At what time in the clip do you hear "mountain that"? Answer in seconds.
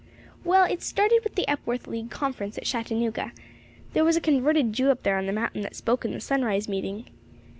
5.31-5.75